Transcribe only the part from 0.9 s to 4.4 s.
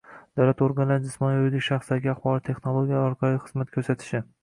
jismoniy va yuridik shaxslarga axborot texnologiyalarini orqali xizmat ko'rsatishi